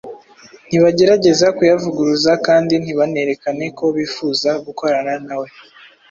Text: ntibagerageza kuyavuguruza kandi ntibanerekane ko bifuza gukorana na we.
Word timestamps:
ntibagerageza 0.67 1.47
kuyavuguruza 1.57 2.31
kandi 2.45 2.73
ntibanerekane 2.81 3.65
ko 3.77 3.85
bifuza 3.97 4.49
gukorana 4.65 5.13
na 5.27 5.35
we. 5.41 5.47